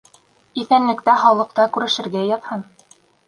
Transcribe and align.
—Иҫәнлек-һаулыҡта 0.61 1.67
күрешергә 1.77 2.25
яҙһын. 2.31 2.65